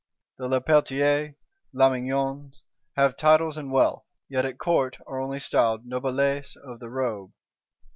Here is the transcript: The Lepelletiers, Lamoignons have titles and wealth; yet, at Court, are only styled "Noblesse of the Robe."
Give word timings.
The 0.39 0.47
Lepelletiers, 0.47 1.35
Lamoignons 1.75 2.63
have 2.95 3.15
titles 3.15 3.55
and 3.55 3.71
wealth; 3.71 4.03
yet, 4.29 4.45
at 4.45 4.57
Court, 4.57 4.97
are 5.05 5.19
only 5.21 5.39
styled 5.39 5.85
"Noblesse 5.85 6.55
of 6.55 6.79
the 6.79 6.89
Robe." 6.89 7.31